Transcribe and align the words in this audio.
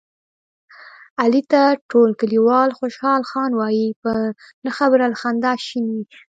علي 1.21 1.41
ته 1.51 1.61
ټول 1.89 2.09
کلیوال 2.21 2.69
خوشحال 2.79 3.21
خان 3.29 3.51
وایي، 3.55 3.87
په 4.01 4.11
نه 4.63 4.71
خبره 4.77 5.05
له 5.11 5.17
خندا 5.21 5.53
شین 5.67 5.85
وي. 5.93 6.03